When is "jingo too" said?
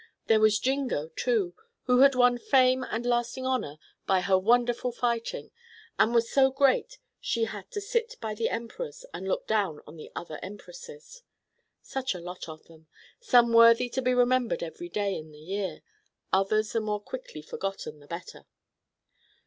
0.57-1.53